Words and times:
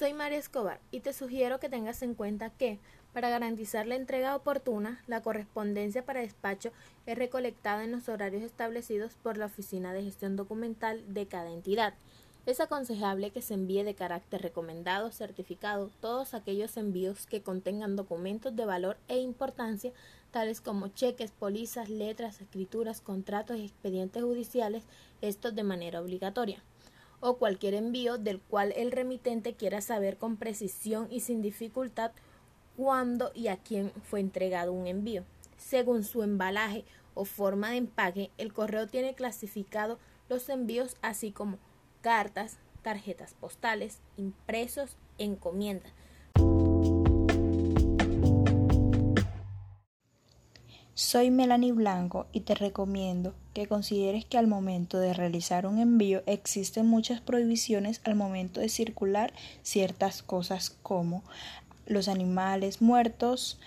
Soy 0.00 0.14
María 0.14 0.38
Escobar 0.38 0.80
y 0.90 1.00
te 1.00 1.12
sugiero 1.12 1.60
que 1.60 1.68
tengas 1.68 2.00
en 2.00 2.14
cuenta 2.14 2.48
que, 2.48 2.78
para 3.12 3.28
garantizar 3.28 3.86
la 3.86 3.96
entrega 3.96 4.34
oportuna, 4.34 5.04
la 5.06 5.20
correspondencia 5.20 6.06
para 6.06 6.22
despacho 6.22 6.72
es 7.04 7.18
recolectada 7.18 7.84
en 7.84 7.92
los 7.92 8.08
horarios 8.08 8.42
establecidos 8.42 9.16
por 9.16 9.36
la 9.36 9.44
Oficina 9.44 9.92
de 9.92 10.02
Gestión 10.02 10.36
Documental 10.36 11.04
de 11.12 11.26
cada 11.26 11.50
entidad. 11.50 11.92
Es 12.46 12.60
aconsejable 12.60 13.30
que 13.30 13.42
se 13.42 13.52
envíe 13.52 13.82
de 13.82 13.94
carácter 13.94 14.40
recomendado, 14.40 15.12
certificado, 15.12 15.90
todos 16.00 16.32
aquellos 16.32 16.78
envíos 16.78 17.26
que 17.26 17.42
contengan 17.42 17.94
documentos 17.94 18.56
de 18.56 18.64
valor 18.64 18.96
e 19.06 19.18
importancia, 19.18 19.92
tales 20.30 20.62
como 20.62 20.88
cheques, 20.88 21.30
pólizas, 21.30 21.90
letras, 21.90 22.40
escrituras, 22.40 23.02
contratos 23.02 23.58
y 23.58 23.66
expedientes 23.66 24.22
judiciales, 24.22 24.82
estos 25.20 25.54
de 25.54 25.62
manera 25.62 26.00
obligatoria 26.00 26.62
o 27.20 27.36
cualquier 27.36 27.74
envío 27.74 28.18
del 28.18 28.40
cual 28.40 28.72
el 28.76 28.92
remitente 28.92 29.54
quiera 29.54 29.80
saber 29.80 30.16
con 30.16 30.36
precisión 30.36 31.08
y 31.10 31.20
sin 31.20 31.42
dificultad 31.42 32.12
cuándo 32.76 33.30
y 33.34 33.48
a 33.48 33.58
quién 33.58 33.92
fue 34.02 34.20
entregado 34.20 34.72
un 34.72 34.86
envío. 34.86 35.24
Según 35.58 36.04
su 36.04 36.22
embalaje 36.22 36.84
o 37.14 37.24
forma 37.24 37.70
de 37.70 37.76
empaque, 37.76 38.30
el 38.38 38.52
correo 38.52 38.86
tiene 38.86 39.14
clasificado 39.14 39.98
los 40.28 40.48
envíos 40.48 40.96
así 41.02 41.32
como 41.32 41.58
cartas, 42.00 42.58
tarjetas 42.82 43.34
postales, 43.34 44.00
impresos, 44.16 44.96
encomiendas, 45.18 45.92
Soy 51.02 51.30
Melanie 51.30 51.72
Blanco 51.72 52.26
y 52.30 52.40
te 52.40 52.54
recomiendo 52.54 53.34
que 53.54 53.66
consideres 53.66 54.26
que 54.26 54.36
al 54.36 54.46
momento 54.46 54.98
de 54.98 55.14
realizar 55.14 55.64
un 55.64 55.78
envío 55.78 56.22
existen 56.26 56.86
muchas 56.86 57.22
prohibiciones 57.22 58.02
al 58.04 58.16
momento 58.16 58.60
de 58.60 58.68
circular 58.68 59.32
ciertas 59.62 60.22
cosas 60.22 60.68
como 60.82 61.24
los 61.86 62.06
animales 62.06 62.82
muertos, 62.82 63.58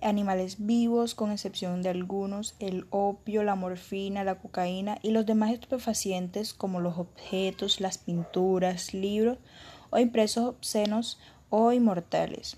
animales 0.00 0.64
vivos, 0.64 1.14
con 1.14 1.30
excepción 1.30 1.82
de 1.82 1.90
algunos, 1.90 2.54
el 2.58 2.86
opio, 2.88 3.42
la 3.42 3.54
morfina, 3.54 4.24
la 4.24 4.36
cocaína 4.36 4.96
y 5.02 5.10
los 5.10 5.26
demás 5.26 5.52
estupefacientes 5.52 6.54
como 6.54 6.80
los 6.80 6.96
objetos, 6.96 7.82
las 7.82 7.98
pinturas, 7.98 8.94
libros 8.94 9.36
o 9.90 9.98
impresos 9.98 10.46
obscenos 10.46 11.20
o 11.50 11.70
inmortales 11.70 12.56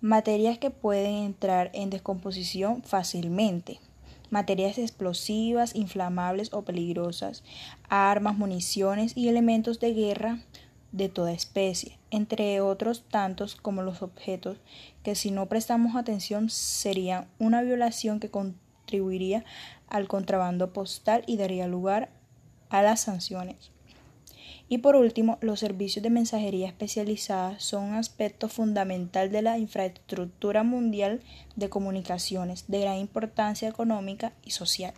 materias 0.00 0.58
que 0.58 0.70
pueden 0.70 1.14
entrar 1.14 1.70
en 1.72 1.90
descomposición 1.90 2.82
fácilmente, 2.82 3.80
materias 4.30 4.78
explosivas, 4.78 5.74
inflamables 5.74 6.52
o 6.52 6.62
peligrosas, 6.62 7.42
armas, 7.88 8.36
municiones 8.36 9.16
y 9.16 9.28
elementos 9.28 9.80
de 9.80 9.94
guerra 9.94 10.38
de 10.92 11.08
toda 11.08 11.32
especie, 11.32 11.98
entre 12.10 12.60
otros 12.60 13.04
tantos 13.08 13.56
como 13.56 13.82
los 13.82 14.02
objetos 14.02 14.58
que 15.02 15.14
si 15.14 15.30
no 15.30 15.46
prestamos 15.46 15.96
atención 15.96 16.50
serían 16.50 17.28
una 17.38 17.62
violación 17.62 18.20
que 18.20 18.30
contribuiría 18.30 19.44
al 19.88 20.08
contrabando 20.08 20.72
postal 20.72 21.22
y 21.26 21.36
daría 21.36 21.66
lugar 21.66 22.10
a 22.70 22.82
las 22.82 23.00
sanciones. 23.00 23.75
Y 24.68 24.78
por 24.78 24.96
último, 24.96 25.38
los 25.40 25.60
servicios 25.60 26.02
de 26.02 26.10
mensajería 26.10 26.66
especializada 26.66 27.58
son 27.60 27.84
un 27.84 27.94
aspecto 27.94 28.48
fundamental 28.48 29.30
de 29.30 29.42
la 29.42 29.58
infraestructura 29.58 30.64
mundial 30.64 31.20
de 31.54 31.68
comunicaciones 31.68 32.64
de 32.66 32.80
gran 32.80 32.96
importancia 32.96 33.68
económica 33.68 34.32
y 34.44 34.50
social. 34.50 34.94